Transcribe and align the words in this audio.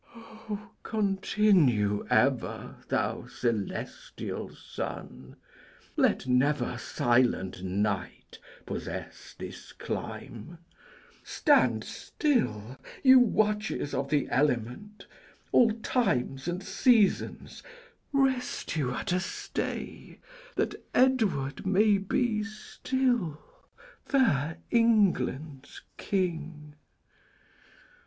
Continue 0.81 2.07
ever, 2.09 2.77
thou 2.87 3.27
celestial 3.27 4.49
sun; 4.49 5.35
Let 5.95 6.25
never 6.25 6.79
silent 6.79 7.61
night 7.63 8.39
possess 8.65 9.35
this 9.37 9.71
clime; 9.73 10.57
Stand 11.23 11.83
still, 11.83 12.77
you 13.03 13.19
watches 13.19 13.93
of 13.93 14.09
the 14.09 14.27
element; 14.31 15.05
All 15.51 15.69
times 15.69 16.47
and 16.47 16.63
seasons, 16.63 17.61
rest 18.11 18.75
you 18.75 18.91
at 18.95 19.11
a 19.13 19.19
stay, 19.19 20.19
That 20.55 20.83
Edward 20.95 21.63
may 21.63 21.99
be 21.99 22.43
still 22.43 23.39
fair 24.03 24.57
England's 24.71 25.81
king! 25.97 26.73